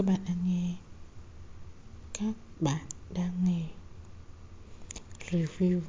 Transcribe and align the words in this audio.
Các 0.00 0.06
bạn 0.06 0.20
đang 0.28 0.38
nghe. 0.44 0.74
Các 2.12 2.34
bạn 2.60 2.86
đang 3.14 3.44
nghe. 3.44 3.62
Review 5.30 5.80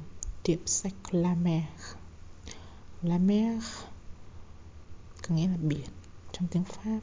Tiệm 0.42 0.66
sách 0.66 0.94
La 1.10 1.34
Mer. 1.34 1.62
La 3.02 3.18
Mer 3.18 3.64
Có 5.28 5.34
nghĩa 5.34 5.48
là 5.48 5.56
biển 5.56 5.86
trong 6.32 6.48
tiếng 6.48 6.64
Pháp. 6.64 7.00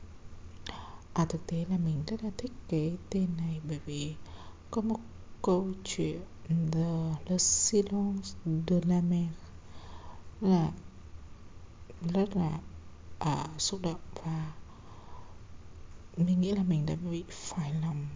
À 1.13 1.25
thực 1.25 1.47
tế 1.47 1.65
là 1.69 1.77
mình 1.77 2.03
rất 2.07 2.23
là 2.23 2.29
thích 2.37 2.51
cái 2.67 2.97
tên 3.09 3.27
này 3.37 3.61
Bởi 3.67 3.79
vì 3.85 4.15
có 4.71 4.81
một 4.81 4.99
câu 5.41 5.67
chuyện 5.83 6.21
The 6.71 7.15
Le 7.27 7.37
Silence 7.37 8.29
de 8.45 8.81
la 8.85 9.01
Mer 9.01 9.29
là 10.41 10.71
rất 12.13 12.35
là 12.35 12.59
à, 13.19 13.47
xúc 13.57 13.79
động 13.83 13.99
và 14.23 14.53
mình 16.17 16.41
nghĩ 16.41 16.51
là 16.51 16.63
mình 16.63 16.85
đã 16.85 16.95
bị 16.95 17.23
phải 17.29 17.73
lòng 17.73 18.07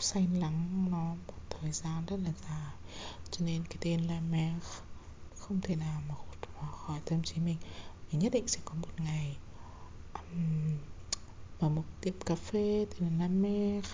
say 0.00 0.26
lắng 0.26 0.86
nó 0.90 1.14
một 1.26 1.34
thời 1.50 1.72
gian 1.72 2.06
rất 2.06 2.16
là 2.24 2.32
dài. 2.48 2.72
Cho 3.30 3.46
nên 3.46 3.64
cái 3.64 3.76
tên 3.80 4.00
La 4.00 4.20
Mer 4.20 4.62
không 5.36 5.60
thể 5.60 5.76
nào 5.76 6.02
mà 6.08 6.14
hụt 6.14 6.70
khỏi 6.72 7.00
tâm 7.04 7.22
trí 7.22 7.36
mình. 7.40 7.56
Mình 8.12 8.20
nhất 8.20 8.32
định 8.32 8.48
sẽ 8.48 8.60
có 8.64 8.74
một 8.74 9.00
ngày 9.00 9.36
um, 10.14 10.78
mở 11.60 11.68
một 11.68 11.84
tiệm 12.00 12.14
cà 12.26 12.34
phê 12.34 12.86
tên 12.90 13.08
là 13.08 13.16
La 13.18 13.28
Mer 13.28 13.84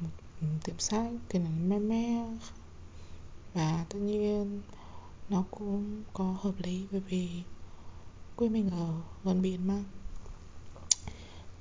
một 0.00 0.08
tiệm 0.64 0.78
sách 0.78 1.12
tên 1.28 1.44
là 1.44 1.50
La 1.68 1.78
Mer. 1.78 2.28
Và 3.54 3.84
tất 3.88 3.98
nhiên 3.98 4.62
nó 5.28 5.44
cũng 5.50 6.02
có 6.12 6.36
hợp 6.40 6.54
lý 6.58 6.86
bởi 6.90 7.00
vì 7.00 7.42
quê 8.36 8.48
mình 8.48 8.70
ở 8.70 9.00
gần 9.24 9.42
biển 9.42 9.66
mà 9.66 9.84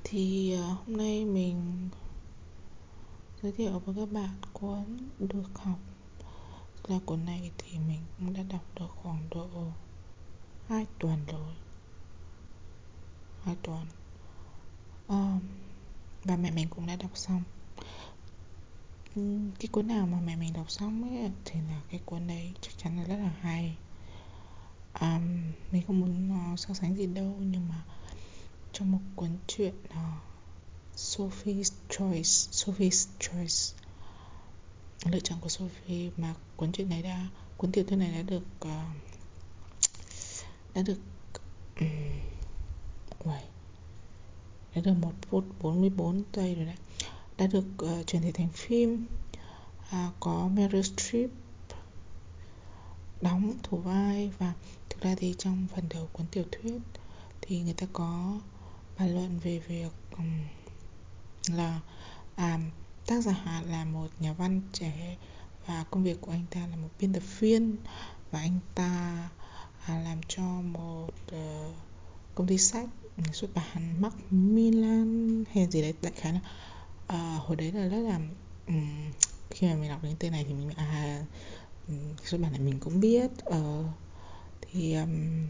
thì 0.09 0.53
ờ, 0.53 0.63
hôm 0.63 0.97
nay 0.97 1.25
mình 1.25 1.89
giới 3.41 3.51
thiệu 3.51 3.79
với 3.85 3.95
các 3.95 4.11
bạn 4.11 4.35
cuốn 4.53 4.97
được 5.19 5.49
học. 5.55 5.79
Là 6.87 6.99
cuốn 7.05 7.25
này 7.25 7.51
thì 7.57 7.79
mình 7.79 7.99
cũng 8.17 8.33
đã 8.33 8.43
đọc 8.43 8.63
được 8.75 8.87
khoảng 8.95 9.29
độ 9.31 9.47
2 10.67 10.85
tuần 10.99 11.19
rồi. 11.31 11.53
2 13.43 13.55
tuần. 13.61 13.85
À, 15.07 15.39
và 16.23 16.37
mẹ 16.37 16.51
mình 16.51 16.67
cũng 16.69 16.85
đã 16.85 16.95
đọc 16.95 17.11
xong. 17.13 17.43
Cái 19.59 19.67
cuốn 19.71 19.87
nào 19.87 20.07
mà 20.07 20.19
mẹ 20.25 20.35
mình 20.35 20.53
đọc 20.53 20.71
xong 20.71 21.03
ấy 21.03 21.31
thì 21.45 21.59
là 21.61 21.81
cái 21.89 21.99
cuốn 22.05 22.27
đấy 22.27 22.53
chắc 22.61 22.77
chắn 22.77 22.97
là 22.97 23.03
rất 23.03 23.17
là 23.17 23.31
hay. 23.41 23.77
À, 24.93 25.21
mình 25.71 25.83
không 25.87 25.99
muốn 25.99 26.29
so 26.57 26.73
sánh 26.73 26.95
gì 26.95 27.07
đâu 27.07 27.35
nhưng 27.39 27.69
mà 27.69 27.83
trong 28.79 28.91
một 28.91 28.99
cuốn 29.15 29.29
truyện 29.47 29.73
uh, 29.89 29.95
Sophie's 30.95 31.71
Choice 31.89 32.29
Sophie's 32.51 33.07
Choice. 33.19 33.87
Lựa 35.11 35.19
chọn 35.19 35.39
của 35.41 35.49
Sophie 35.49 36.09
mà 36.17 36.33
cuốn 36.55 36.71
truyện 36.71 36.89
này 36.89 37.01
đã 37.01 37.27
cuốn 37.57 37.71
tiểu 37.71 37.83
thuyết 37.87 37.95
này 37.97 38.11
đã 38.11 38.21
được 38.21 38.43
uh, 38.65 38.71
đã 40.73 40.81
được 40.81 40.99
um, 41.79 41.87
đã 44.75 44.81
được 44.81 44.93
một 45.01 45.13
phút 45.29 45.43
44 45.61 46.23
giây 46.33 46.55
rồi 46.55 46.65
đấy. 46.65 46.75
Đã 47.37 47.47
được 47.47 47.65
uh, 47.83 48.07
chuyển 48.07 48.21
thể 48.21 48.31
thành 48.31 48.49
phim 48.53 49.05
uh, 49.79 50.13
có 50.19 50.49
Meryl 50.53 50.81
Streep 50.81 51.29
đóng 53.21 53.53
thủ 53.63 53.77
vai 53.77 54.31
và 54.37 54.53
thực 54.89 55.01
ra 55.01 55.15
thì 55.17 55.35
trong 55.37 55.67
phần 55.75 55.89
đầu 55.89 56.09
cuốn 56.13 56.25
tiểu 56.31 56.43
thuyết 56.51 56.81
thì 57.41 57.61
người 57.61 57.73
ta 57.73 57.87
có 57.93 58.39
bàn 58.99 59.13
luận 59.13 59.39
về 59.43 59.59
việc 59.59 59.91
um, 60.17 60.39
là 61.47 61.79
à, 62.35 62.59
tác 63.05 63.23
giả 63.23 63.63
là 63.69 63.85
một 63.85 64.07
nhà 64.19 64.33
văn 64.33 64.61
trẻ 64.73 65.17
và 65.65 65.85
công 65.91 66.03
việc 66.03 66.21
của 66.21 66.31
anh 66.31 66.45
ta 66.49 66.67
là 66.67 66.75
một 66.75 66.89
biên 66.99 67.13
tập 67.13 67.23
viên. 67.39 67.75
Và 68.31 68.39
anh 68.39 68.59
ta 68.75 69.29
à, 69.85 69.99
làm 69.99 70.21
cho 70.27 70.43
một 70.61 71.09
uh, 71.35 71.75
công 72.35 72.47
ty 72.47 72.57
sách 72.57 72.89
xuất 73.33 73.53
bản 73.53 74.01
Macmillan 74.01 75.43
hay 75.53 75.67
gì 75.67 75.81
đấy 75.81 75.93
đại 76.01 76.13
khái 76.15 76.33
là 76.33 76.39
uh, 77.13 77.43
hồi 77.43 77.55
đấy 77.55 77.71
là 77.71 77.87
rất 77.87 77.99
là 77.99 78.19
um, 78.67 79.11
khi 79.49 79.67
mà 79.67 79.75
mình 79.75 79.89
đọc 79.89 80.03
đến 80.03 80.15
tên 80.19 80.31
này 80.31 80.45
thì 80.47 80.53
mình 80.53 80.69
à 80.69 81.25
xuất 82.23 82.41
bản 82.41 82.51
này 82.51 82.61
mình 82.61 82.79
cũng 82.79 82.99
biết. 82.99 83.31
Uh, 83.49 83.85
thì 84.61 84.93
um, 84.93 85.47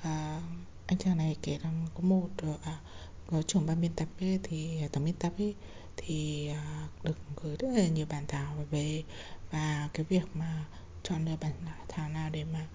uh, 0.00 0.42
anh 0.86 0.98
chàng 0.98 1.16
này 1.16 1.36
kể 1.42 1.58
rằng 1.62 1.86
có 1.94 2.00
một 2.00 2.28
ờ, 2.36 2.58
à, 2.62 2.80
có 3.26 3.42
trưởng 3.42 3.66
ban 3.66 3.80
biên 3.80 3.92
tập 3.96 4.08
ấy, 4.20 4.40
thì 4.42 4.82
à, 4.82 4.88
tổng 4.92 5.04
biên 5.04 5.14
tập 5.14 5.32
ấy 5.38 5.54
thì 5.96 6.48
à, 6.48 6.88
được 7.02 7.18
gửi 7.42 7.56
rất 7.56 7.68
là 7.68 7.88
nhiều 7.88 8.06
bản 8.08 8.24
thảo 8.28 8.54
về 8.70 9.02
và 9.50 9.88
cái 9.94 10.06
việc 10.08 10.24
mà 10.34 10.64
chọn 11.02 11.24
được 11.24 11.36
bản 11.40 11.52
thảo 11.88 12.08
nào 12.08 12.30
để 12.30 12.44
mà 12.44 12.66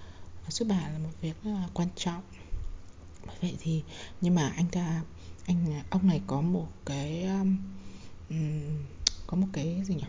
à, 0.45 0.49
xuất 0.49 0.67
bản 0.67 0.93
là 0.93 0.99
một 0.99 1.09
việc 1.21 1.43
rất 1.43 1.51
là 1.51 1.67
quan 1.73 1.87
trọng. 1.95 2.23
Vậy 3.41 3.55
thì 3.59 3.83
nhưng 4.21 4.35
mà 4.35 4.53
anh 4.55 4.67
ta 4.71 5.03
anh 5.45 5.73
à, 5.73 5.83
ông 5.89 6.07
này 6.07 6.21
có 6.27 6.41
một 6.41 6.67
cái 6.85 7.23
um, 7.23 7.57
có 9.27 9.37
một 9.37 9.47
cái 9.53 9.81
gì 9.85 9.95
nhỉ? 9.95 10.07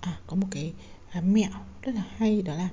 À 0.00 0.20
có 0.26 0.36
một 0.36 0.46
cái 0.50 0.72
à, 1.10 1.20
mẹo 1.20 1.50
rất 1.82 1.94
là 1.94 2.04
hay 2.16 2.42
đó 2.42 2.54
là 2.54 2.68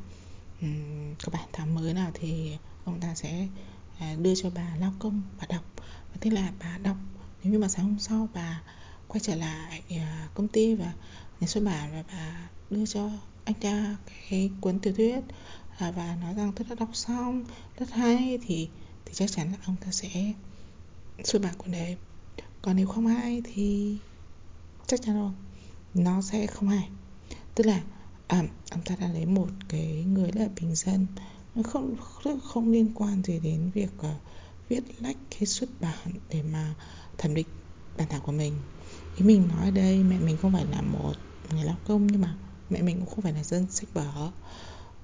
um, 0.62 1.16
có 1.24 1.32
bản 1.32 1.50
thảo 1.54 1.68
mới 1.68 1.94
nào 1.94 2.12
thì 2.14 2.58
ông 2.86 3.00
ta 3.00 3.16
sẽ 3.16 3.48
uh, 4.14 4.20
đưa 4.20 4.36
cho 4.36 4.50
bà 4.50 4.76
lao 4.80 4.94
công 5.00 5.22
bà 5.40 5.46
đọc. 5.50 5.64
Và 6.12 6.18
thế 6.22 6.32
là 6.32 6.52
bà 6.60 6.78
đọc. 6.78 6.98
Nếu 7.44 7.54
như 7.54 7.60
mà 7.60 7.68
sáng 7.68 7.86
hôm 7.86 8.00
sau 8.00 8.30
bà 8.34 8.62
quay 9.08 9.20
trở 9.20 9.36
lại 9.36 9.84
à, 9.90 10.28
công 10.34 10.48
ty 10.48 10.76
và 10.76 10.94
nhà 11.40 11.48
xuất 11.48 11.64
bản 11.64 11.92
và 11.92 12.04
bà 12.14 12.50
đưa 12.70 12.86
cho 12.86 13.10
anh 13.46 13.56
ta 13.62 13.96
cái 14.30 14.52
cuốn 14.62 14.80
tiểu 14.80 14.94
thuyết 14.94 15.20
à, 15.78 15.92
và 15.92 16.16
nói 16.22 16.34
rằng 16.34 16.52
tôi 16.56 16.68
đã 16.70 16.76
đọc 16.76 16.90
xong 16.94 17.46
rất 17.80 17.92
hay 17.92 18.40
thì 18.46 18.70
thì 19.06 19.14
chắc 19.14 19.32
chắn 19.32 19.52
là 19.52 19.58
ông 19.66 19.76
ta 19.86 19.92
sẽ 19.92 20.34
xuất 21.24 21.42
bản 21.42 21.54
cuốn 21.58 21.72
đấy. 21.72 21.98
Còn 22.62 22.76
nếu 22.76 22.88
không 22.88 23.08
hay 23.08 23.42
thì 23.44 23.98
chắc 24.88 25.02
chắn 25.02 25.16
rồi 25.16 25.32
nó 25.94 26.22
sẽ 26.22 26.48
không 26.48 26.70
hay. 26.70 26.90
Tức 27.56 27.66
là 27.66 27.82
à, 28.28 28.44
ông 28.72 28.82
ta 28.86 28.96
đã 29.00 29.08
lấy 29.08 29.26
một 29.26 29.48
cái 29.70 30.06
người 30.08 30.32
rất 30.32 30.42
là 30.42 30.50
bình 30.62 30.76
dân 30.76 31.08
không 31.64 31.96
không 32.44 32.72
liên 32.72 32.92
quan 32.96 33.24
gì 33.24 33.40
đến 33.40 33.72
việc 33.74 33.92
uh, 34.00 34.06
viết 34.70 34.84
lách 35.00 35.18
hay 35.32 35.46
xuất 35.46 35.70
bản 35.80 36.12
để 36.30 36.44
mà 36.44 36.76
thẩm 37.18 37.34
định 37.34 37.48
bản 37.98 38.08
thảo 38.10 38.22
của 38.22 38.32
mình. 38.32 38.54
Ý 39.18 39.26
mình 39.26 39.48
nói 39.48 39.72
đây 39.72 40.04
mẹ 40.04 40.20
mình 40.20 40.38
không 40.38 40.54
phải 40.54 40.66
là 40.66 40.82
một 40.82 41.14
người 41.52 41.64
lao 41.64 41.78
công 41.88 42.08
nhưng 42.08 42.22
mà 42.22 42.36
mẹ 42.70 42.82
mình 42.82 43.00
cũng 43.00 43.10
không 43.10 43.22
phải 43.22 43.34
là 43.34 43.44
dân 43.44 43.66
sách 43.70 43.94
vở. 43.94 44.32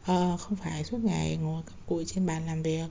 Uh, 0.01 0.39
không 0.39 0.55
phải 0.55 0.83
suốt 0.83 0.97
ngày 1.03 1.37
ngồi 1.37 1.63
cặm 1.63 1.75
cụi 1.85 2.05
trên 2.05 2.25
bàn 2.25 2.45
làm 2.45 2.63
việc 2.63 2.87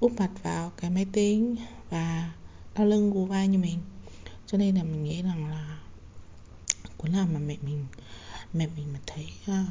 úp 0.00 0.12
mặt 0.12 0.30
vào 0.42 0.72
cái 0.76 0.90
máy 0.90 1.06
tính 1.12 1.56
và 1.90 2.32
đau 2.74 2.86
lưng 2.86 3.10
gù 3.10 3.24
vai 3.26 3.48
như 3.48 3.58
mình. 3.58 3.78
Cho 4.46 4.58
nên 4.58 4.74
là 4.74 4.82
mình 4.82 5.04
nghĩ 5.04 5.22
rằng 5.22 5.50
là 5.50 5.78
cuốn 6.96 7.12
nào 7.12 7.26
mà 7.32 7.38
mẹ 7.38 7.56
mình 7.62 7.86
mẹ 8.52 8.68
mình 8.76 8.92
mà 8.92 9.00
thấy 9.06 9.26
uh, 9.42 9.68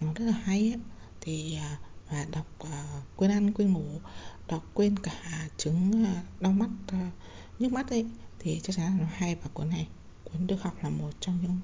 nó 0.00 0.12
rất 0.14 0.24
là 0.24 0.32
hay 0.32 0.60
ấy, 0.60 0.80
thì 1.20 1.58
uh, 1.74 1.89
và 2.10 2.26
đọc 2.30 2.46
uh, 2.62 2.70
quên 3.16 3.30
ăn 3.30 3.52
quên 3.52 3.72
ngủ 3.72 4.00
đọc 4.48 4.64
quên 4.74 4.98
cả 4.98 5.48
chứng 5.56 6.02
uh, 6.02 6.08
ờ, 6.08 6.14
đau 6.40 6.52
mắt 6.52 6.70
uh, 6.86 7.12
nhức 7.58 7.72
mắt 7.72 7.90
ấy 7.90 8.06
thì 8.38 8.60
chắc 8.62 8.76
chắn 8.76 8.86
là 8.86 9.04
nó 9.04 9.08
hay 9.12 9.34
và 9.34 9.50
cuốn 9.54 9.70
này 9.70 9.88
cuốn 10.24 10.46
được 10.46 10.62
học 10.62 10.74
là 10.82 10.90
một 10.90 11.10
trong 11.20 11.38
những 11.42 11.58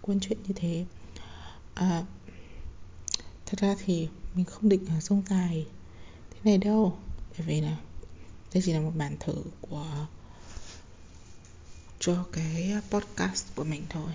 cuốn 0.00 0.20
truyện 0.20 0.38
như 0.46 0.54
thế. 0.56 0.86
À, 1.74 2.02
thật 3.46 3.60
ra 3.60 3.74
thì 3.84 4.08
mình 4.34 4.44
không 4.44 4.68
định 4.68 4.84
là 4.88 5.00
sông 5.00 5.22
dài 5.30 5.66
thế 6.30 6.40
này 6.44 6.58
đâu 6.58 6.98
bởi 7.38 7.46
vì 7.46 7.60
là 7.60 7.76
đây 8.54 8.62
chỉ 8.66 8.72
là 8.72 8.80
một 8.80 8.92
bản 8.96 9.16
thử 9.20 9.42
của 9.60 10.06
cho 12.00 12.24
cái 12.32 12.74
podcast 12.90 13.46
của 13.54 13.64
mình 13.64 13.82
thôi. 13.90 14.12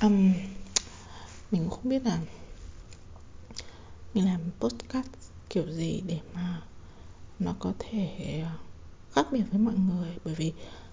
Um, 0.00 0.34
mình 1.50 1.62
cũng 1.62 1.70
không 1.70 1.88
biết 1.88 2.04
là 2.04 2.18
làm 4.22 4.40
podcast 4.60 5.08
kiểu 5.50 5.70
gì 5.70 6.02
để 6.06 6.20
mà 6.34 6.62
nó 7.38 7.54
có 7.58 7.72
thể 7.78 8.40
à, 8.44 8.58
khác 9.12 9.26
biệt 9.32 9.42
với 9.50 9.60
mọi 9.60 9.74
người? 9.74 10.16
Bởi 10.24 10.34
vì 10.34 10.52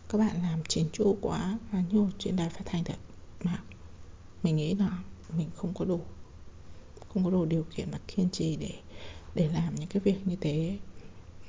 các 0.09 0.17
bạn 0.17 0.41
làm 0.41 0.63
chiến 0.67 0.85
chu 0.93 1.17
quá 1.21 1.57
và 1.71 1.83
nhiều 1.91 2.09
chuyện 2.19 2.35
đài 2.35 2.49
phát 2.49 2.63
thanh 2.65 2.83
thật 2.83 2.97
mà. 3.43 3.63
Mình 4.43 4.55
nghĩ 4.55 4.75
là 4.75 5.03
mình 5.37 5.49
không 5.55 5.73
có 5.73 5.85
đủ, 5.85 6.01
không 7.13 7.23
có 7.23 7.29
đủ 7.29 7.45
điều 7.45 7.65
kiện 7.75 7.91
mà 7.91 7.99
kiên 8.07 8.29
trì 8.29 8.55
để 8.55 8.71
để 9.35 9.49
làm 9.53 9.75
những 9.75 9.89
cái 9.89 10.01
việc 10.05 10.27
như 10.27 10.35
thế. 10.41 10.77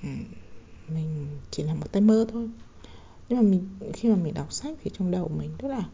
Ừ, 0.03 0.09
mình 0.89 1.27
chỉ 1.51 1.63
là 1.63 1.75
một 1.75 1.93
tay 1.93 2.03
mơ 2.03 2.27
thôi. 2.33 2.49
Nhưng 3.29 3.39
mà 3.39 3.51
mình, 3.51 3.69
khi 3.93 4.09
mà 4.09 4.17
mình 4.17 4.35
đọc 4.35 4.53
sách 4.53 4.75
thì 4.83 4.91
trong 4.99 5.11
đầu 5.11 5.29
mình 5.29 5.51
rất 5.59 5.69
là, 5.69 5.89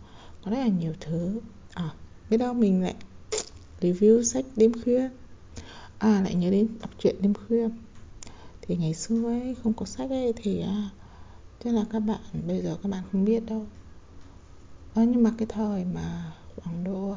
có 0.45 0.51
rất 0.51 0.59
là 0.59 0.69
nhiều 0.69 0.93
thứ. 1.01 1.41
À 1.73 1.95
biết 2.31 2.37
đâu 2.37 2.55
mình 2.55 2.83
lại 2.83 2.95
review 3.81 4.23
sách 4.23 4.45
đêm 4.57 4.73
khuya 4.83 5.09
à 5.99 6.21
lại 6.21 6.35
nhớ 6.35 6.51
đến 6.51 6.69
đọc 6.81 6.91
truyện 6.99 7.17
đêm 7.23 7.35
khuya. 7.35 7.69
Thì 8.63 8.77
ngày 8.77 8.95
xưa 8.95 9.25
ấy 9.25 9.57
không 9.63 9.73
có 9.73 9.87
sách 9.87 10.11
ấy 10.11 10.33
thì 10.37 10.61
à, 10.61 10.91
chắc 11.65 11.75
là 11.75 11.85
các 11.91 12.01
bạn 12.01 12.21
bây 12.47 12.63
giờ 12.63 12.77
các 12.83 12.89
bạn 12.89 13.05
không 13.13 13.25
biết 13.25 13.47
đâu. 13.47 13.67
À, 14.95 15.05
nhưng 15.05 15.23
mà 15.23 15.33
cái 15.39 15.47
thời 15.47 15.85
mà 15.85 16.33
khoảng 16.57 16.85
độ 16.85 17.15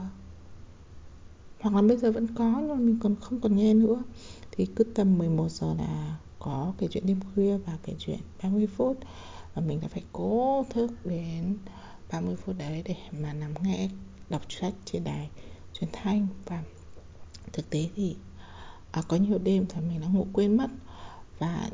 hoặc 1.62 1.76
là 1.76 1.82
bây 1.82 1.98
giờ 1.98 2.12
vẫn 2.12 2.28
có 2.36 2.56
nhưng 2.60 2.70
mà 2.70 2.76
mình 2.76 3.00
còn 3.04 3.16
không 3.22 3.40
còn 3.40 3.56
nghe 3.56 3.74
nữa 3.74 4.04
thì 4.52 4.68
cứ 4.76 4.84
tầm 4.84 5.18
11 5.18 5.52
giờ 5.52 5.74
là 5.78 6.18
có 6.40 6.74
cái 6.78 6.90
chuyện 6.92 7.06
đêm 7.06 7.20
khuya 7.34 7.58
và 7.58 7.78
cái 7.84 7.96
chuyện 8.00 8.20
30 8.44 8.68
phút. 8.68 8.98
Và 9.54 9.62
mình 9.62 9.80
đã 9.82 9.88
phải 9.88 10.04
cố 10.14 10.66
thức 10.70 10.92
đến 11.06 11.58
30 12.12 12.36
phút 12.36 12.58
đấy 12.58 12.82
để 12.86 12.96
mà 13.12 13.34
nằm 13.34 13.54
nghe 13.64 13.90
đọc 14.30 14.42
sách 14.50 14.74
trên 14.86 15.04
đài 15.04 15.30
truyền 15.74 15.90
thanh. 15.94 16.28
Và 16.46 16.64
thực 17.54 17.70
tế 17.70 17.90
thì 17.96 18.16
à, 18.92 19.02
có 19.08 19.18
nhiều 19.18 19.38
đêm 19.38 19.66
thì 19.70 19.82
mình 19.82 20.02
đã 20.02 20.08
ngủ 20.08 20.28
quên 20.34 20.58
mất. 20.58 20.70
Và 21.40 21.70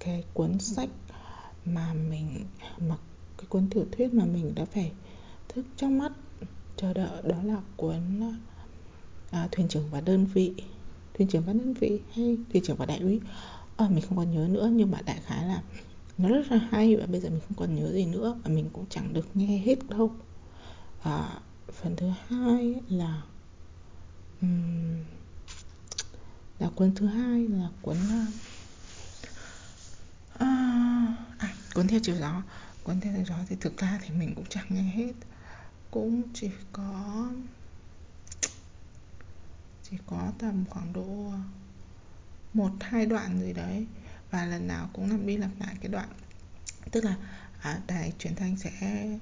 cái 0.00 0.24
cuốn 0.34 0.58
sách 0.58 0.88
mà 1.64 1.94
mình 1.94 2.44
mặc 2.78 2.98
cái 3.38 3.46
cuốn 3.48 3.66
tiểu 3.70 3.86
thuyết 3.92 4.14
mà 4.14 4.24
mình 4.24 4.52
đã 4.54 4.64
phải 4.64 4.92
thức 5.48 5.64
trong 5.76 5.98
mắt 5.98 6.12
chờ 6.76 6.92
đợi 6.92 7.22
đó 7.24 7.36
là 7.44 7.56
cuốn 7.76 8.20
à, 9.30 9.48
thuyền 9.52 9.68
trưởng 9.68 9.90
và 9.90 10.00
đơn 10.00 10.26
vị. 10.26 10.54
Thuyền 11.14 11.28
trưởng 11.28 11.42
và 11.42 11.52
đơn 11.52 11.74
vị 11.74 12.00
hay 12.14 12.36
thuyền 12.52 12.62
trưởng 12.62 12.76
và 12.76 12.86
đại 12.86 12.98
úy. 12.98 13.20
À, 13.76 13.88
mình 13.88 14.04
không 14.08 14.18
còn 14.18 14.30
nhớ 14.30 14.48
nữa 14.50 14.70
nhưng 14.72 14.90
mà 14.90 15.00
đại 15.06 15.20
khái 15.24 15.44
là 15.44 15.62
nó 16.18 16.28
rất 16.28 16.52
là 16.52 16.58
hay 16.70 16.96
và 16.96 17.06
bây 17.06 17.20
giờ 17.20 17.30
mình 17.30 17.40
không 17.40 17.56
còn 17.56 17.74
nhớ 17.74 17.92
gì 17.92 18.06
nữa 18.06 18.38
và 18.44 18.50
mình 18.50 18.70
cũng 18.72 18.84
chẳng 18.90 19.12
được 19.12 19.26
nghe 19.34 19.58
hết 19.58 19.88
đâu. 19.88 20.12
À, 21.02 21.40
phần 21.72 21.96
thứ 21.96 22.10
hai 22.28 22.74
là 22.88 23.22
um, 24.42 24.96
là 26.60 26.68
cuốn 26.74 26.94
thứ 26.94 27.06
hai 27.06 27.48
là 27.48 27.68
cuốn 27.82 27.96
ờ, 28.10 28.26
à, 30.38 30.46
à, 31.38 31.54
cuốn 31.74 31.86
theo 31.86 32.00
chiều 32.02 32.16
gió. 32.16 32.42
Cuốn 32.82 33.00
theo 33.00 33.12
chiều 33.16 33.24
gió 33.24 33.34
thì 33.48 33.56
thực 33.60 33.76
ra 33.76 34.00
thì 34.02 34.10
mình 34.10 34.34
cũng 34.34 34.46
chẳng 34.48 34.66
nghe 34.68 34.82
hết. 34.82 35.12
Cũng 35.90 36.22
chỉ 36.34 36.50
có 36.72 37.28
chỉ 39.90 39.96
có 40.06 40.32
tầm 40.38 40.64
khoảng 40.70 40.92
độ 40.92 41.32
một 42.54 42.72
hai 42.80 43.06
đoạn 43.06 43.40
gì 43.40 43.52
đấy. 43.52 43.86
Và 44.30 44.46
lần 44.46 44.66
nào 44.66 44.90
cũng 44.92 45.10
lặp 45.10 45.20
đi 45.24 45.36
lặp 45.36 45.50
lại 45.60 45.74
cái 45.80 45.88
đoạn. 45.88 46.08
Tức 46.90 47.04
là 47.04 47.16
à, 47.60 47.80
đài 47.86 48.12
truyền 48.18 48.34
thanh 48.34 48.56
sẽ 48.56 48.70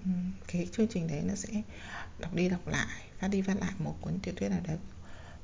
ừ, 0.04 0.10
cái 0.46 0.68
chương 0.72 0.88
trình 0.90 1.08
đấy 1.08 1.22
nó 1.24 1.34
sẽ 1.34 1.62
đọc 2.18 2.34
đi 2.34 2.48
đọc 2.48 2.66
lại 2.66 3.02
phát 3.18 3.28
đi 3.28 3.42
phát 3.42 3.56
lại 3.60 3.72
một 3.78 3.96
cuốn 4.00 4.18
tiểu 4.22 4.34
thuyết 4.36 4.48
nào 4.48 4.60
đấy 4.66 4.78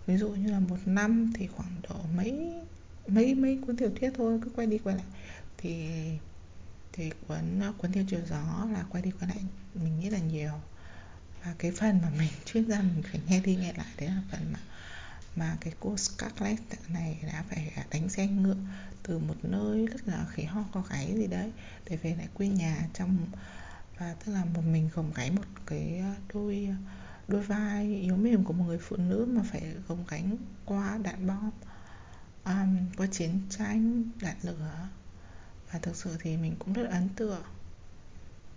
ví 0.07 0.17
dụ 0.17 0.29
như 0.29 0.51
là 0.51 0.61
một 0.61 0.79
năm 0.87 1.33
thì 1.35 1.47
khoảng 1.47 1.77
độ 1.89 1.97
mấy 2.17 2.55
mấy 3.09 3.35
mấy 3.35 3.59
cuốn 3.67 3.77
tiểu 3.77 3.91
thuyết 4.01 4.11
thôi, 4.17 4.39
cứ 4.45 4.51
quay 4.57 4.67
đi 4.67 4.79
quay 4.79 4.97
lại. 4.97 5.07
Thì 5.59 5.89
thì 6.93 7.11
cuốn 7.29 7.61
cuốn 7.79 7.93
theo 7.93 8.05
chiều 8.09 8.21
gió 8.31 8.69
là 8.73 8.85
quay 8.91 9.03
đi 9.03 9.11
quay 9.11 9.29
lại, 9.29 9.45
mình 9.75 10.01
nghĩ 10.01 10.11
là 10.11 10.19
nhiều. 10.19 10.53
Và 11.45 11.55
cái 11.59 11.71
phần 11.71 11.99
mà 12.03 12.11
mình 12.19 12.31
chuyên 12.45 12.69
gia 12.69 12.83
mình 12.83 13.03
phải 13.03 13.21
nghe 13.29 13.41
đi 13.41 13.57
nghe 13.57 13.73
lại, 13.73 13.87
đấy 13.99 14.09
là 14.09 14.23
phần 14.31 14.53
mà 14.53 14.59
mà 15.37 15.57
cái 15.61 15.73
cô 15.81 15.97
Scarlett 15.97 16.63
này 16.89 17.19
đã 17.23 17.45
phải 17.51 17.73
đánh 17.91 18.09
xe 18.09 18.27
ngựa 18.27 18.57
từ 19.03 19.19
một 19.19 19.35
nơi 19.43 19.87
rất 19.87 20.09
là 20.09 20.27
khỉ 20.31 20.43
ho 20.43 20.65
có 20.73 20.83
gáy 20.91 21.15
gì 21.17 21.27
đấy, 21.27 21.53
để 21.91 21.97
về 21.97 22.15
lại 22.15 22.29
quê 22.35 22.49
nhà 22.49 22.89
trong, 22.95 23.27
và 23.99 24.15
tức 24.25 24.33
là 24.33 24.45
một 24.45 24.63
mình 24.73 24.91
gồng 24.95 25.13
gáy 25.15 25.31
một 25.31 25.43
cái 25.67 26.03
đôi 26.35 26.69
đôi 27.29 27.43
vai 27.43 27.87
yếu 27.87 28.17
mềm 28.17 28.45
của 28.45 28.53
một 28.53 28.65
người 28.65 28.79
phụ 28.79 28.97
nữ 28.97 29.27
mà 29.29 29.43
phải 29.53 29.75
gồng 29.89 30.05
gánh 30.09 30.37
qua 30.65 30.99
đạn 31.03 31.27
bom. 31.27 31.51
Um, 32.45 32.79
qua 32.97 33.07
chiến 33.07 33.41
tranh 33.51 34.05
đạn 34.21 34.37
lửa. 34.43 34.89
Và 35.73 35.79
thực 35.79 35.97
sự 35.97 36.17
thì 36.21 36.37
mình 36.37 36.57
cũng 36.59 36.73
rất 36.73 36.91
ấn 36.91 37.09
tượng. 37.09 37.43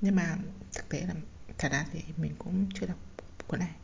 Nhưng 0.01 0.15
mà 0.15 0.37
thực 0.73 0.89
tế 0.89 1.01
là 1.01 1.13
thật 1.57 1.71
ra 1.71 1.85
thì 1.91 2.03
mình 2.17 2.35
cũng 2.37 2.69
chưa 2.73 2.85
đọc 2.85 2.97
cuốn 3.47 3.59
này. 3.59 3.75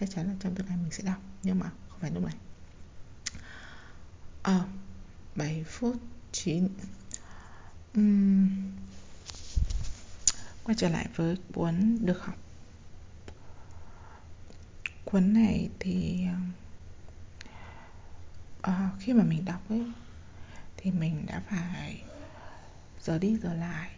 Chắc 0.00 0.10
chắn 0.10 0.26
là 0.26 0.34
trong 0.40 0.54
tương 0.54 0.66
lai 0.66 0.76
mình 0.76 0.90
sẽ 0.90 1.04
đọc 1.04 1.20
nhưng 1.42 1.58
mà 1.58 1.70
không 1.88 2.00
phải 2.00 2.10
lúc 2.10 2.24
này. 2.24 2.34
Ờ 4.42 4.58
à, 4.58 4.68
7 5.36 5.64
phút 5.64 5.96
9 6.32 6.68
uhm, 7.98 8.48
quay 10.64 10.74
trở 10.78 10.88
lại 10.88 11.08
với 11.16 11.36
cuốn 11.54 11.98
được 12.00 12.22
học 12.22 12.36
cuốn 15.10 15.32
này 15.32 15.70
thì 15.78 16.26
à, 18.62 18.90
khi 19.00 19.12
mà 19.12 19.24
mình 19.24 19.44
đọc 19.44 19.68
ấy 19.68 19.92
thì 20.76 20.90
mình 20.90 21.26
đã 21.26 21.42
phải 21.50 22.02
giờ 23.02 23.18
đi 23.18 23.38
giờ 23.38 23.54
lại. 23.54 23.90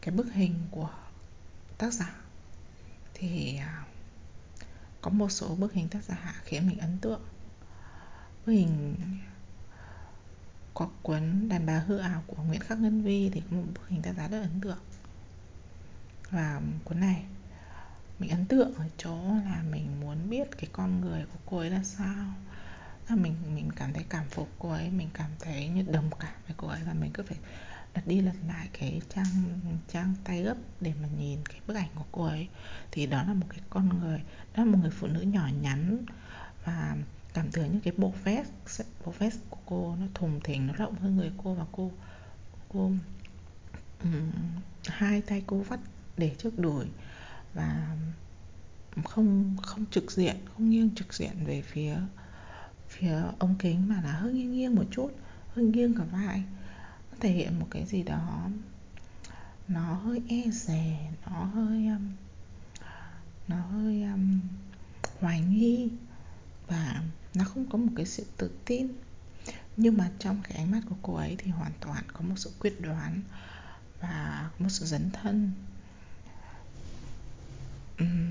Cái 0.00 0.14
bức 0.14 0.32
hình 0.32 0.54
của 0.70 0.90
tác 1.78 1.92
giả 1.92 2.14
thì 3.14 3.56
à, 3.56 3.84
có 5.00 5.10
một 5.10 5.28
số 5.28 5.54
bức 5.54 5.72
hình 5.72 5.88
tác 5.88 6.04
giả 6.04 6.34
khiến 6.44 6.68
mình 6.68 6.78
ấn 6.78 6.98
tượng. 6.98 7.22
Bức 8.46 8.52
hình 8.52 8.94
có 10.74 10.88
cuốn 11.02 11.48
đàn 11.48 11.66
bà 11.66 11.78
hư 11.78 11.98
ảo 11.98 12.22
của 12.26 12.42
Nguyễn 12.42 12.60
Khắc 12.60 12.78
Ngân 12.78 13.02
Vi 13.02 13.30
thì 13.32 13.42
có 13.50 13.56
một 13.56 13.66
bức 13.74 13.88
hình 13.88 14.02
tác 14.02 14.12
giả 14.16 14.28
rất 14.28 14.40
ấn 14.40 14.60
tượng. 14.60 14.82
Và 16.30 16.60
cuốn 16.84 17.00
này 17.00 17.24
mình 18.18 18.30
ấn 18.30 18.44
tượng 18.44 18.74
ở 18.74 18.84
chỗ 18.96 19.16
là 19.44 19.62
mình 19.70 20.00
muốn 20.00 20.30
biết 20.30 20.48
cái 20.58 20.70
con 20.72 21.00
người 21.00 21.24
của 21.32 21.38
cô 21.46 21.58
ấy 21.58 21.70
là 21.70 21.82
sao. 21.84 22.34
Là 23.08 23.16
mình 23.16 23.34
mình 23.54 23.70
cảm 23.76 23.92
thấy 23.92 24.04
cảm 24.08 24.24
phục 24.28 24.48
cô 24.58 24.70
ấy 24.70 24.90
mình 24.90 25.08
cảm 25.14 25.30
thấy 25.40 25.68
như 25.68 25.84
đồng 25.92 26.10
cảm 26.20 26.34
với 26.46 26.54
cô 26.56 26.68
ấy 26.68 26.80
và 26.86 26.92
mình 26.92 27.10
cứ 27.14 27.22
phải 27.22 27.38
lật 27.94 28.02
đi 28.06 28.20
lật 28.20 28.34
lại 28.48 28.68
cái 28.72 29.00
trang 29.14 29.60
trang 29.88 30.14
tay 30.24 30.42
gấp 30.42 30.56
để 30.80 30.92
mà 31.02 31.08
nhìn 31.18 31.38
cái 31.48 31.60
bức 31.66 31.74
ảnh 31.74 31.88
của 31.94 32.04
cô 32.12 32.24
ấy. 32.24 32.48
Thì 32.90 33.06
đó 33.06 33.22
là 33.22 33.34
một 33.34 33.46
cái 33.48 33.60
con 33.70 34.00
người 34.00 34.22
đó 34.56 34.64
là 34.64 34.70
một 34.70 34.78
người 34.82 34.90
phụ 34.90 35.06
nữ 35.06 35.20
nhỏ 35.20 35.48
nhắn 35.62 36.04
và 36.64 36.96
cảm 37.34 37.50
tưởng 37.50 37.72
như 37.72 37.80
cái 37.84 37.92
bộ 37.96 38.12
vest 38.24 38.50
bộ 39.04 39.12
vest 39.18 39.38
của 39.50 39.58
cô 39.66 39.96
nó 40.00 40.06
thùng 40.14 40.40
thình 40.44 40.66
nó 40.66 40.72
rộng 40.72 40.94
hơn 40.94 41.16
người 41.16 41.32
cô 41.44 41.54
và 41.54 41.64
cô 41.72 41.90
cô 42.68 42.92
um, 44.02 44.30
hai 44.86 45.22
tay 45.22 45.42
cô 45.46 45.58
vắt 45.58 45.80
để 46.16 46.34
trước 46.38 46.58
đùi 46.58 46.86
và 47.58 47.96
không 49.04 49.56
không 49.62 49.84
trực 49.90 50.12
diện 50.12 50.36
không 50.54 50.70
nghiêng 50.70 50.90
trực 50.94 51.14
diện 51.14 51.44
về 51.46 51.62
phía 51.62 51.96
phía 52.88 53.22
ống 53.38 53.54
kính 53.58 53.88
mà 53.88 54.00
là 54.02 54.12
hơi 54.12 54.32
nghiêng 54.32 54.52
nghiêng 54.52 54.74
một 54.74 54.84
chút 54.90 55.10
hơi 55.54 55.64
nghiêng 55.64 55.94
cả 55.94 56.04
vai. 56.12 56.42
Nó 57.10 57.16
thể 57.20 57.30
hiện 57.30 57.58
một 57.60 57.66
cái 57.70 57.86
gì 57.86 58.02
đó 58.02 58.48
nó 59.68 59.94
hơi 59.94 60.22
e 60.28 60.50
dè 60.50 61.10
nó 61.26 61.44
hơi 61.44 61.86
um, 61.86 62.10
nó 63.48 63.56
hơi 63.56 64.02
um, 64.02 64.40
hoài 65.20 65.40
nghi 65.40 65.88
và 66.66 67.02
nó 67.34 67.44
không 67.44 67.70
có 67.70 67.78
một 67.78 67.92
cái 67.96 68.06
sự 68.06 68.26
tự 68.36 68.50
tin. 68.64 68.88
Nhưng 69.76 69.96
mà 69.96 70.10
trong 70.18 70.40
cái 70.42 70.58
ánh 70.58 70.70
mắt 70.70 70.80
của 70.88 70.96
cô 71.02 71.14
ấy 71.14 71.36
thì 71.38 71.50
hoàn 71.50 71.72
toàn 71.80 72.04
có 72.12 72.20
một 72.20 72.34
sự 72.36 72.50
quyết 72.58 72.80
đoán 72.80 73.20
và 74.00 74.50
một 74.58 74.68
sự 74.68 74.84
dấn 74.84 75.10
thân 75.10 75.52
uhm. 78.02 78.28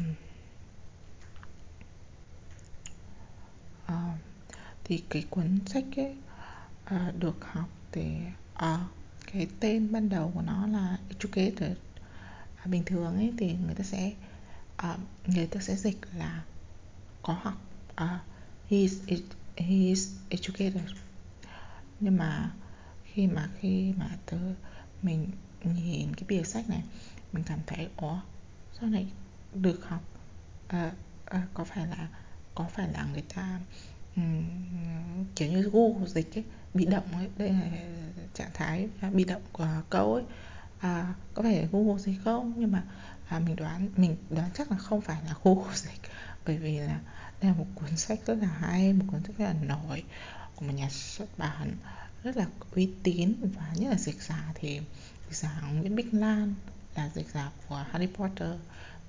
thì 4.88 5.04
cái 5.10 5.26
cuốn 5.30 5.60
sách 5.66 5.84
ấy 5.96 6.16
à, 6.86 7.12
được 7.20 7.46
học 7.46 7.70
thì 7.92 8.06
à, 8.54 8.88
cái 9.32 9.48
tên 9.60 9.92
ban 9.92 10.10
đầu 10.10 10.32
của 10.34 10.42
nó 10.42 10.68
là 10.68 10.98
educated 11.10 11.78
à, 12.56 12.66
bình 12.66 12.84
thường 12.86 13.16
ấy 13.16 13.34
thì 13.38 13.56
người 13.66 13.76
ta 13.76 13.84
sẽ 13.84 14.14
à, 14.76 14.98
người 15.28 15.48
ta 15.48 15.60
sẽ 15.60 15.76
dịch 15.76 15.98
là 16.16 16.44
có 17.22 17.38
học 17.42 17.62
à, 17.96 18.20
he 18.70 18.78
is 18.78 19.00
e, 19.08 19.16
he 19.56 19.76
is 19.76 20.14
educated 20.30 20.84
nhưng 22.00 22.18
mà 22.18 22.52
khi 23.04 23.28
mà 23.28 23.50
khi 23.60 23.94
mà 23.98 24.18
tớ 24.26 24.38
mình 25.02 25.32
nhìn 25.64 26.16
cái 26.16 26.24
bìa 26.28 26.44
sách 26.44 26.70
này 26.70 26.84
mình 27.32 27.44
cảm 27.48 27.60
thấy 27.68 27.90
ủa 27.98 28.20
sao 28.80 28.90
này 28.90 29.08
được 29.54 29.86
học. 29.88 30.02
À, 30.68 30.92
à, 31.26 31.48
có 31.54 31.64
phải 31.64 31.88
là 31.88 32.08
có 32.56 32.66
phải 32.76 32.88
là 32.94 33.08
người 33.14 33.24
ta 33.36 33.60
um, 34.16 34.44
kiểu 35.36 35.52
như 35.52 35.70
Google 35.74 36.08
dịch 36.08 36.38
ấy 36.38 36.44
bị 36.74 36.86
động 36.86 37.12
ấy 37.12 37.30
đây 37.38 37.50
là 37.50 37.68
trạng 38.34 38.52
thái 38.54 38.90
à, 39.02 39.10
bị 39.10 39.24
động 39.24 39.42
của 39.52 39.68
câu 39.90 40.14
ấy. 40.14 40.24
À, 40.80 41.14
có 41.34 41.44
phải 41.44 41.62
là 41.62 41.68
Google 41.72 42.00
dịch 42.00 42.18
không? 42.24 42.54
Nhưng 42.58 42.72
mà 42.72 42.84
à, 43.28 43.40
mình 43.40 43.56
đoán 43.56 43.90
mình 43.96 44.16
đoán 44.30 44.50
chắc 44.54 44.72
là 44.72 44.78
không 44.78 45.02
phải 45.02 45.22
là 45.26 45.36
Google 45.44 45.76
dịch 45.76 46.02
bởi 46.46 46.58
vì 46.58 46.78
là 46.80 47.00
đây 47.42 47.52
là 47.52 47.58
một 47.58 47.68
cuốn 47.76 47.98
sách 47.98 48.20
rất 48.26 48.38
là 48.42 48.48
hay 48.48 48.94
một 48.94 49.06
cuốn 49.12 49.24
sách 49.24 49.38
rất 49.38 49.46
là 49.46 49.54
nổi 49.54 50.04
của 50.56 50.66
một 50.66 50.74
nhà 50.76 50.90
xuất 50.90 51.38
bản 51.38 51.76
rất 52.24 52.38
là 52.38 52.46
uy 52.76 52.90
tín 53.04 53.34
và 53.56 53.74
nhất 53.76 53.90
là 53.90 53.98
dịch 53.98 54.22
giả 54.22 54.52
thì 54.56 54.82
dịch 55.30 55.36
giả 55.36 55.62
Nguyễn 55.74 55.96
Bích 55.96 56.14
Lan 56.14 56.54
là 56.96 57.10
dịch 57.16 57.28
giả 57.34 57.52
của 57.68 57.86
Harry 57.92 58.08
Potter 58.08 58.50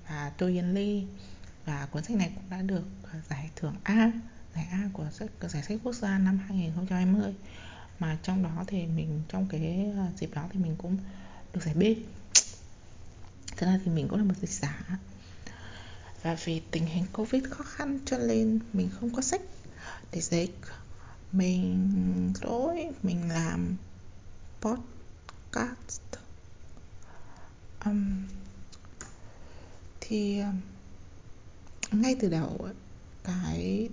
và 0.09 0.31
tôi 0.37 0.51
Yên 0.51 0.73
Ly. 0.73 1.05
Và 1.65 1.87
cuốn 1.91 2.03
sách 2.03 2.17
này 2.17 2.31
cũng 2.35 2.49
đã 2.49 2.61
được 2.61 2.83
à, 3.13 3.21
giải 3.29 3.49
thưởng 3.55 3.75
A 3.83 4.11
giải 4.55 4.67
A 4.71 4.89
của 4.93 5.05
sách 5.11 5.29
giải 5.41 5.63
sách 5.63 5.79
quốc 5.83 5.93
gia 5.95 6.17
năm 6.17 6.39
2020 6.47 7.33
mà 7.99 8.17
trong 8.23 8.43
đó 8.43 8.63
thì 8.67 8.85
mình 8.85 9.21
trong 9.29 9.47
cái 9.49 9.91
à, 9.97 10.07
dịp 10.17 10.29
đó 10.35 10.43
thì 10.51 10.59
mình 10.59 10.75
cũng 10.77 10.97
được 11.53 11.61
giải 11.63 11.75
B. 11.75 11.83
Thật 13.57 13.67
ra 13.67 13.79
thì 13.85 13.91
mình 13.91 14.07
cũng 14.07 14.19
là 14.19 14.25
một 14.25 14.33
dịch 14.41 14.49
giả. 14.49 14.99
Và 16.21 16.37
vì 16.45 16.61
tình 16.71 16.85
hình 16.85 17.05
covid 17.13 17.43
khó 17.49 17.63
khăn 17.63 17.99
cho 18.05 18.17
nên 18.17 18.59
mình 18.73 18.89
không 18.99 19.13
có 19.13 19.21
sách 19.21 19.41
để 20.11 20.21
dịch 20.21 20.59
mình 21.31 22.33
lỗi 22.41 22.89
mình 23.03 23.29
làm 23.29 23.75
podcast. 24.61 26.01
Um, 27.85 28.27
thì 30.09 30.39
um, 30.39 30.59
ngay 32.01 32.15
từ 32.19 32.29
đầu 32.29 32.67
cái 33.23 33.89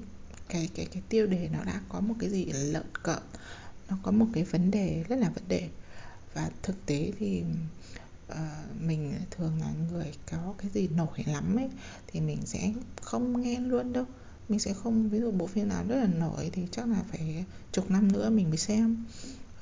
cái 0.48 0.68
cái 0.74 0.86
cái 0.86 1.02
tiêu 1.08 1.26
đề 1.26 1.48
nó 1.52 1.64
đã 1.64 1.80
có 1.88 2.00
một 2.00 2.14
cái 2.18 2.30
gì 2.30 2.44
lợn 2.44 2.86
cợn 3.02 3.22
nó 3.88 3.96
có 4.02 4.10
một 4.10 4.26
cái 4.32 4.44
vấn 4.44 4.70
đề 4.70 5.04
rất 5.08 5.16
là 5.16 5.30
vấn 5.30 5.44
đề. 5.48 5.68
Và 6.34 6.50
thực 6.62 6.86
tế 6.86 7.12
thì 7.18 7.42
uh, 8.32 8.36
mình 8.80 9.14
thường 9.30 9.60
là 9.60 9.72
người 9.90 10.12
có 10.30 10.54
cái 10.58 10.70
gì 10.74 10.88
nổi 10.88 11.24
lắm 11.26 11.56
ấy 11.56 11.68
thì 12.06 12.20
mình 12.20 12.38
sẽ 12.44 12.72
không 13.02 13.42
nghe 13.42 13.60
luôn 13.60 13.92
đâu. 13.92 14.04
Mình 14.48 14.58
sẽ 14.58 14.74
không 14.74 15.08
ví 15.08 15.20
dụ 15.20 15.30
bộ 15.30 15.46
phim 15.46 15.68
nào 15.68 15.84
rất 15.88 15.96
là 15.96 16.06
nổi 16.06 16.50
thì 16.52 16.62
chắc 16.70 16.88
là 16.88 17.02
phải 17.08 17.44
chục 17.72 17.90
năm 17.90 18.12
nữa 18.12 18.30
mình 18.30 18.48
mới 18.48 18.58
xem 18.58 19.04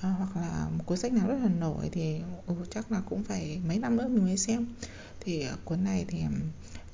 à, 0.01 0.09
hoặc 0.09 0.37
là 0.37 0.69
một 0.79 0.85
cuốn 0.87 0.99
sách 0.99 1.13
nào 1.13 1.29
rất 1.29 1.37
là 1.43 1.49
nổi 1.49 1.89
thì 1.93 2.21
ừ, 2.47 2.55
chắc 2.71 2.93
là 2.93 3.01
cũng 3.01 3.25
phải 3.25 3.61
mấy 3.67 3.79
năm 3.79 3.97
nữa 3.97 4.09
mình 4.09 4.25
mới 4.25 4.37
xem. 4.37 4.67
Thì 5.21 5.47
cuốn 5.65 5.85
này 5.85 6.05
thì 6.09 6.23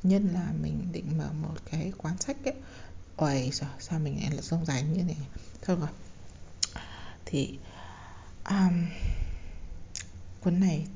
nhân 0.02 0.28
là 0.32 0.52
mình 0.62 0.88
định 0.92 1.18
mở 1.18 1.32
một 1.32 1.54
cái 1.70 1.92
quán 1.96 2.18
sách 2.18 2.36
ấy. 2.44 2.54
Ôi 3.16 3.50
sao, 3.52 3.70
sao 3.78 3.98
mình 3.98 4.20
lại 4.20 4.30
là 4.30 4.42
rông 4.42 4.64
dài 4.66 4.82
như 4.82 5.02
này 5.02 5.16
thôi 5.62 5.76
rồi. 5.76 5.88
Thì 7.26 7.58
um, 8.48 8.86
cuốn 10.40 10.60
này 10.60 10.86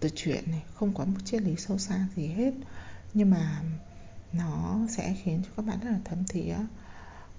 từ 0.00 0.08
chuyện 0.16 0.44
này 0.50 0.62
không 0.74 0.94
có 0.94 1.04
một 1.04 1.20
triết 1.24 1.42
lý 1.42 1.56
sâu 1.56 1.78
xa 1.78 2.06
gì 2.16 2.26
hết. 2.26 2.52
Nhưng 3.14 3.30
mà 3.30 3.62
nó 4.32 4.78
sẽ 4.90 5.16
khiến 5.22 5.42
cho 5.44 5.50
các 5.56 5.66
bạn 5.66 5.80
rất 5.80 5.90
là 5.90 5.98
thấm 6.04 6.24
thía. 6.28 6.56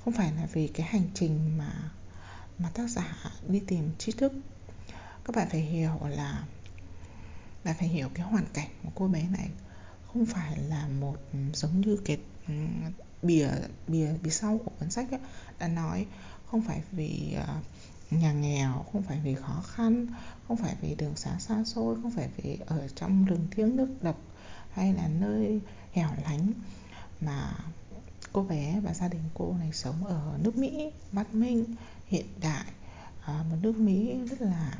Không 0.04 0.14
phải 0.14 0.32
là 0.32 0.48
vì 0.54 0.68
cái 0.68 0.88
hành 0.88 1.10
trình 1.14 1.58
mà 1.58 1.92
mà 2.64 2.70
tác 2.74 2.90
giả 2.90 3.16
đi 3.48 3.62
tìm 3.68 3.90
tri 3.98 4.12
thức 4.12 4.34
các 5.26 5.36
bạn 5.36 5.48
phải 5.52 5.62
hiểu 5.62 6.00
là 6.10 6.44
bạn 7.64 7.76
phải 7.80 7.88
hiểu 7.88 8.10
cái 8.14 8.26
hoàn 8.26 8.46
cảnh 8.54 8.70
của 8.84 8.90
cô 8.96 9.08
bé 9.08 9.24
này 9.30 9.50
không 10.08 10.26
phải 10.26 10.58
là 10.58 10.88
một 10.88 11.18
giống 11.54 11.82
như 11.82 11.98
cái 12.06 12.18
bìa 13.22 13.50
bìa 13.88 14.14
bìa 14.24 14.30
sau 14.30 14.58
của 14.58 14.72
cuốn 14.80 14.90
sách 14.92 15.12
ấy, 15.12 15.20
đã 15.60 15.68
nói 15.68 16.06
không 16.46 16.62
phải 16.62 16.82
vì 16.92 17.34
ờ, 17.48 17.56
nhà 18.12 18.34
nghèo 18.34 18.86
không 18.92 19.04
phải 19.04 19.20
vì 19.24 19.36
khó 19.36 19.64
khăn 19.68 20.08
không 20.48 20.58
phải 20.58 20.76
vì 20.82 20.96
đường 20.96 21.16
xá 21.16 21.40
xa 21.40 21.64
xôi 21.64 21.96
không 22.02 22.12
phải 22.12 22.30
vì 22.38 22.58
ở 22.66 22.88
trong 22.96 23.26
rừng 23.26 23.48
thiêng 23.52 23.76
nước 23.76 23.88
độc 24.02 24.18
hay 24.72 24.94
là 24.94 25.08
nơi 25.08 25.62
hẻo 25.94 26.10
lánh 26.24 26.52
mà 27.22 27.54
cô 28.34 28.44
bé 28.44 28.80
và 28.80 28.94
gia 28.94 29.08
đình 29.08 29.22
cô 29.34 29.56
này 29.60 29.70
sống 29.74 30.06
ở 30.06 30.38
nước 30.44 30.58
Mỹ 30.58 30.92
văn 31.12 31.26
minh 31.32 31.66
hiện 32.08 32.26
đại. 32.42 32.66
À, 33.26 33.44
một 33.50 33.56
nước 33.62 33.78
Mỹ 33.78 34.18
rất 34.30 34.42
là 34.42 34.78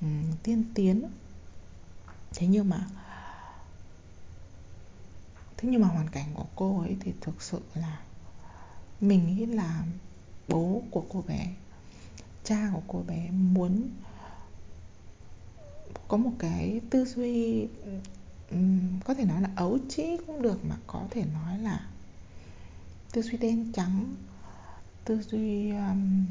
um, 0.00 0.22
tiên 0.42 0.64
tiến. 0.74 1.02
Thế 2.34 2.46
nhưng 2.46 2.68
mà 2.68 2.86
thế 5.56 5.68
nhưng 5.68 5.80
mà 5.80 5.88
hoàn 5.88 6.08
cảnh 6.08 6.26
của 6.34 6.46
cô 6.56 6.80
ấy 6.80 6.96
thì 7.00 7.12
thực 7.20 7.42
sự 7.42 7.60
là 7.74 8.00
mình 9.00 9.26
nghĩ 9.26 9.46
là 9.46 9.84
bố 10.48 10.82
của 10.90 11.04
cô 11.08 11.24
bé 11.28 11.54
cha 12.44 12.70
của 12.74 12.82
cô 12.86 13.02
bé 13.06 13.30
muốn 13.30 13.90
có 16.08 16.16
một 16.16 16.30
cái 16.38 16.80
tư 16.90 17.04
duy 17.04 17.66
um, 18.50 19.00
có 19.04 19.14
thể 19.14 19.24
nói 19.24 19.42
là 19.42 19.50
ấu 19.56 19.78
trĩ 19.88 20.16
cũng 20.26 20.42
được 20.42 20.64
mà 20.64 20.76
có 20.86 21.06
thể 21.10 21.24
nói 21.24 21.58
là 21.58 21.86
tư 23.12 23.22
duy 23.22 23.38
đen 23.38 23.72
trắng 23.72 24.14
tư 25.04 25.22
duy 25.22 25.70
um, 25.70 26.24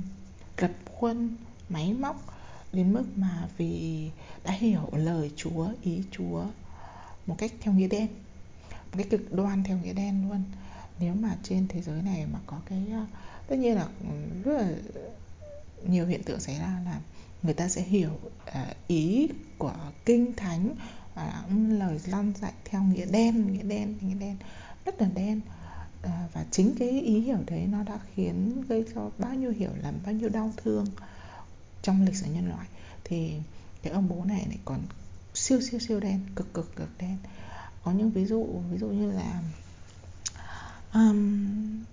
lập 0.57 0.71
khuôn 0.99 1.29
máy 1.69 1.93
móc 1.93 2.33
đến 2.73 2.93
mức 2.93 3.03
mà 3.15 3.47
vì 3.57 4.09
đã 4.43 4.51
hiểu 4.51 4.89
lời 4.93 5.31
chúa 5.35 5.67
ý 5.81 6.03
chúa 6.11 6.45
một 7.27 7.35
cách 7.37 7.51
theo 7.61 7.73
nghĩa 7.73 7.87
đen 7.87 8.07
một 8.71 8.97
cách 8.97 9.07
cực 9.09 9.33
đoan 9.33 9.63
theo 9.63 9.77
nghĩa 9.77 9.93
đen 9.93 10.29
luôn. 10.29 10.43
Nếu 10.99 11.15
mà 11.15 11.35
trên 11.43 11.67
thế 11.67 11.81
giới 11.81 12.01
này 12.01 12.25
mà 12.33 12.39
có 12.45 12.61
cái 12.69 12.83
uh, 13.03 13.07
tất 13.47 13.55
nhiên 13.55 13.75
là 13.75 13.87
rất 14.43 14.57
là 14.57 14.71
nhiều 15.87 16.07
hiện 16.07 16.23
tượng 16.23 16.39
xảy 16.39 16.59
ra 16.59 16.81
là 16.85 16.99
người 17.43 17.53
ta 17.53 17.67
sẽ 17.67 17.81
hiểu 17.81 18.11
uh, 18.11 18.77
ý 18.87 19.29
của 19.57 19.75
kinh 20.05 20.33
thánh 20.33 20.75
và 21.15 21.43
lời 21.69 21.99
lăn 22.05 22.33
dạy 22.41 22.53
theo 22.65 22.83
nghĩa 22.83 23.05
đen 23.05 23.53
nghĩa 23.53 23.63
đen 23.63 23.95
nghĩa 24.01 24.15
đen 24.15 24.37
rất 24.85 25.01
là 25.01 25.09
đen 25.15 25.41
à, 26.01 26.27
và 26.33 26.45
chính 26.51 26.75
cái 26.79 26.89
ý 26.89 27.19
hiểu 27.19 27.37
đấy 27.47 27.67
nó 27.71 27.83
đã 27.83 27.99
khiến 28.15 28.63
gây 28.69 28.85
cho 28.95 29.09
bao 29.17 29.35
nhiêu 29.35 29.51
hiểu 29.51 29.69
lầm 29.83 29.95
bao 30.05 30.13
nhiêu 30.13 30.29
đau 30.29 30.53
thương 30.57 30.85
trong 31.81 32.05
lịch 32.05 32.15
sử 32.15 32.25
nhân 32.25 32.49
loại. 32.49 32.67
Thì 33.03 33.33
cái 33.83 33.93
ông 33.93 34.07
bố 34.09 34.23
này 34.25 34.45
lại 34.47 34.57
còn 34.65 34.79
siêu 35.33 35.61
siêu 35.61 35.79
siêu 35.79 35.99
đen 35.99 36.19
cực 36.35 36.53
cực 36.53 36.75
cực 36.75 36.89
đen. 36.99 37.17
Có 37.83 37.91
những 37.91 38.11
ví 38.11 38.25
dụ 38.25 38.47
ví 38.71 38.77
dụ 38.77 38.87
như 38.87 39.11
là 39.11 39.41
um, 40.93 41.83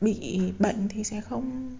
bị 0.00 0.40
bệnh 0.58 0.88
thì 0.88 1.04
sẽ 1.04 1.20
không 1.20 1.76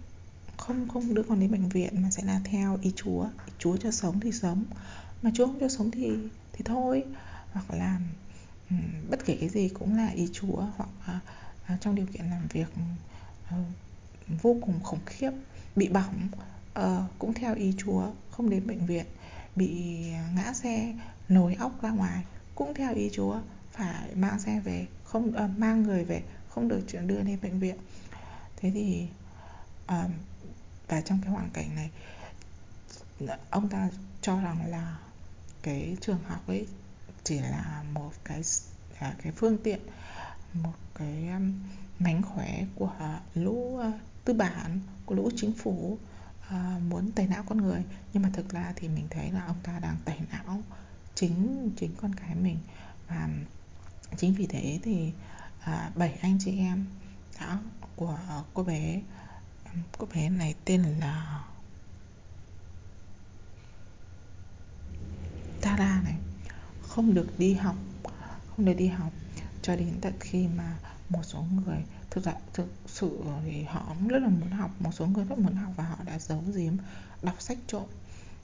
không 0.57 0.87
không 0.87 1.13
đưa 1.13 1.23
con 1.23 1.39
đến 1.39 1.51
bệnh 1.51 1.69
viện 1.69 2.01
mà 2.01 2.11
sẽ 2.11 2.23
là 2.23 2.41
theo 2.43 2.77
ý 2.81 2.91
chúa. 2.95 3.23
Ý 3.23 3.53
chúa 3.59 3.77
cho 3.77 3.91
sống 3.91 4.19
thì 4.19 4.31
sống 4.31 4.63
mà 5.21 5.31
chúa 5.33 5.45
không 5.45 5.59
cho 5.59 5.69
sống 5.69 5.91
thì 5.91 6.11
thì 6.53 6.63
thôi. 6.65 7.03
Hoặc 7.51 7.71
là 7.71 7.99
um, 8.69 8.79
bất 9.09 9.25
kể 9.25 9.37
cái 9.39 9.49
gì 9.49 9.69
cũng 9.69 9.97
là 9.97 10.07
ý 10.07 10.27
chúa 10.33 10.63
hoặc 10.77 10.89
uh, 11.17 11.23
Ờ, 11.67 11.75
trong 11.81 11.95
điều 11.95 12.05
kiện 12.05 12.25
làm 12.25 12.47
việc 12.47 12.67
ờ, 13.49 13.57
vô 14.41 14.57
cùng 14.61 14.79
khủng 14.83 15.05
khiếp 15.05 15.31
bị 15.75 15.89
bỏng 15.89 16.27
ờ, 16.73 17.07
cũng 17.19 17.33
theo 17.33 17.55
ý 17.55 17.73
chúa 17.77 18.11
không 18.31 18.49
đến 18.49 18.67
bệnh 18.67 18.85
viện 18.85 19.05
bị 19.55 19.99
ngã 20.35 20.53
xe 20.53 20.93
nồi 21.29 21.53
óc 21.53 21.81
ra 21.81 21.89
ngoài 21.89 22.23
cũng 22.55 22.73
theo 22.73 22.95
ý 22.95 23.09
chúa 23.13 23.39
phải 23.71 24.15
mang 24.15 24.39
xe 24.39 24.59
về 24.59 24.87
không 25.03 25.27
uh, 25.27 25.57
mang 25.57 25.83
người 25.83 26.05
về 26.05 26.23
không 26.49 26.67
được 26.67 26.81
chuyển 26.87 27.07
đưa 27.07 27.21
đến 27.21 27.39
bệnh 27.41 27.59
viện. 27.59 27.75
Thế 28.57 28.71
thì 28.73 29.07
uh, 29.83 30.11
và 30.87 31.01
trong 31.01 31.19
cái 31.23 31.31
hoàn 31.31 31.49
cảnh 31.49 31.75
này 31.75 31.91
ông 33.49 33.69
ta 33.69 33.89
cho 34.21 34.41
rằng 34.41 34.65
là 34.67 34.97
cái 35.61 35.97
trường 36.01 36.19
học 36.27 36.47
ấy 36.47 36.67
chỉ 37.23 37.39
là 37.39 37.83
một 37.93 38.11
cái 38.25 38.41
cái 38.99 39.31
phương 39.35 39.57
tiện 39.63 39.79
một 40.53 40.73
cái 40.95 41.29
um, 41.29 41.53
mánh 41.99 42.21
khóe 42.21 42.65
của 42.75 43.19
lũ 43.35 43.79
uh, 43.87 43.93
tư 44.25 44.33
bản, 44.33 44.79
của 45.05 45.15
lũ 45.15 45.29
chính 45.35 45.53
phủ 45.53 45.97
uh, 46.47 46.81
muốn 46.87 47.11
tẩy 47.11 47.27
não 47.27 47.43
con 47.43 47.57
người. 47.57 47.83
Nhưng 48.13 48.23
mà 48.23 48.29
thực 48.33 48.49
ra 48.49 48.73
thì 48.75 48.87
mình 48.87 49.07
thấy 49.09 49.31
là 49.31 49.45
ông 49.45 49.57
ta 49.63 49.79
đang 49.79 49.97
tẩy 50.05 50.17
não 50.31 50.61
chính 51.15 51.69
chính 51.77 51.95
con 52.01 52.15
cái 52.15 52.35
mình. 52.35 52.57
Và 53.07 53.29
chính 54.17 54.33
vì 54.33 54.47
thế 54.47 54.79
thì 54.83 55.13
uh, 55.59 55.97
bảy 55.97 56.13
anh 56.21 56.37
chị 56.39 56.57
em, 56.57 56.85
đó, 57.41 57.59
của 57.95 58.19
cô 58.53 58.63
bé 58.63 59.01
um, 59.73 59.81
cô 59.97 60.07
bé 60.13 60.29
này 60.29 60.55
tên 60.65 60.83
là 60.83 61.43
Tara 65.61 66.01
này, 66.03 66.15
không 66.81 67.13
được 67.13 67.27
đi 67.37 67.53
học, 67.53 67.75
không 68.49 68.65
được 68.65 68.73
đi 68.73 68.87
học 68.87 69.11
cho 69.61 69.75
đến 69.75 69.97
tận 70.01 70.13
khi 70.19 70.47
mà 70.47 70.77
một 71.09 71.23
số 71.23 71.45
người 71.55 71.83
thực 72.09 72.23
ra 72.23 72.33
thực 72.53 72.67
sự 72.87 73.23
thì 73.45 73.63
họ 73.63 73.95
rất 74.07 74.19
là 74.21 74.29
muốn 74.29 74.51
học 74.51 74.71
một 74.79 74.91
số 74.93 75.05
người 75.05 75.25
rất 75.25 75.39
muốn 75.39 75.55
học 75.55 75.73
và 75.75 75.83
họ 75.83 75.97
đã 76.05 76.19
giấu 76.19 76.43
giếm 76.55 76.73
đọc 77.21 77.41
sách 77.41 77.57
trộm. 77.67 77.85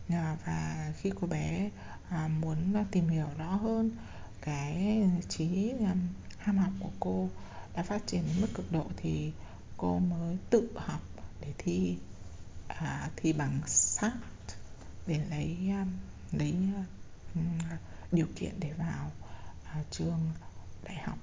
À, 0.10 0.38
và 0.46 0.92
khi 0.98 1.12
cô 1.22 1.28
bé 1.28 1.70
à, 2.10 2.30
muốn 2.42 2.86
tìm 2.92 3.08
hiểu 3.08 3.28
rõ 3.38 3.56
hơn 3.56 3.92
cái 4.42 5.04
trí 5.30 5.74
à, 5.86 5.96
ham 6.38 6.58
học 6.58 6.72
của 6.80 6.92
cô 7.00 7.30
đã 7.76 7.84
phát 7.84 8.08
triển 8.08 8.24
đến 8.28 8.42
mức 8.42 8.48
cực 8.54 8.72
độ 8.72 8.86
thì 8.98 9.32
cô 9.78 10.00
mới 10.00 10.38
tự 10.50 10.70
học 10.76 11.02
để 11.42 11.54
thi 11.58 11.98
à, 12.68 13.10
thi 13.16 13.34
bằng 13.34 13.60
sát 13.66 14.14
để 15.08 15.20
lấy 15.30 15.58
lấy 16.32 16.56
ừ, 17.36 17.42
điều 18.12 18.28
kiện 18.36 18.60
để 18.60 18.74
vào 18.74 19.12
à, 19.64 19.84
trường 19.92 20.20
đại 20.88 20.98
học. 21.04 21.18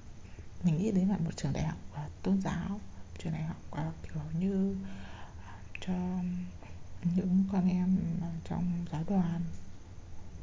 Mình 0.62 0.76
nghĩ 0.76 0.92
đến 0.92 1.08
là 1.08 1.16
một 1.16 1.30
trường 1.36 1.52
đại 1.52 1.64
học 1.64 1.78
uh, 1.92 2.22
tôn 2.22 2.40
giáo 2.42 2.80
trường 3.18 3.32
đại 3.32 3.42
học 3.42 3.56
uh, 3.72 3.94
kiểu 4.02 4.22
như 4.40 4.70
uh, 4.70 5.80
cho 5.80 5.94
những 7.02 7.44
con 7.52 7.68
em 7.68 7.98
trong 8.44 8.84
giáo 8.92 9.04
đoàn. 9.08 9.40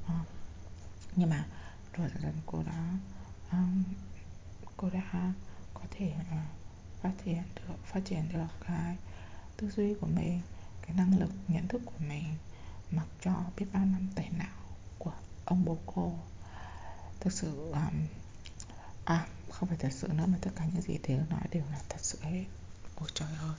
Uh, 0.05 0.27
nhưng 1.15 1.29
mà 1.29 1.45
rồi 1.93 2.09
dần 2.21 2.33
cô 2.45 2.63
đã 2.63 2.97
um, 3.51 3.83
cô 4.77 4.89
đã 4.89 5.33
có 5.73 5.81
thể 5.91 6.13
uh, 6.19 6.37
phát 7.01 7.11
triển 7.25 7.43
được 7.55 7.75
phát 7.85 8.01
triển 8.05 8.29
được 8.33 8.47
cái 8.67 8.97
tư 9.57 9.71
duy 9.71 9.93
của 9.93 10.07
mình 10.07 10.41
cái 10.81 10.95
năng 10.95 11.19
lực 11.19 11.31
nhận 11.47 11.67
thức 11.67 11.81
của 11.85 12.05
mình 12.07 12.23
mặc 12.91 13.07
cho 13.21 13.43
biết 13.57 13.65
bao 13.73 13.85
năm 13.85 14.07
tẩy 14.15 14.29
não 14.37 14.57
của 14.99 15.13
ông 15.45 15.65
bố 15.65 15.77
cô. 15.85 16.13
Thực 17.19 17.33
sự 17.33 17.71
um, 17.71 18.07
à 19.05 19.27
không 19.49 19.69
phải 19.69 19.77
thật 19.77 19.89
sự 19.91 20.07
nữa, 20.07 20.25
mà 20.27 20.37
tất 20.41 20.51
cả 20.55 20.65
những 20.73 20.81
gì 20.81 20.99
thế 21.03 21.19
nói 21.29 21.41
đều 21.51 21.63
là 21.71 21.79
thật 21.89 21.99
sự 22.01 22.17
hết. 22.21 22.45
Ôi 22.95 23.09
trời 23.13 23.29
ơi. 23.41 23.55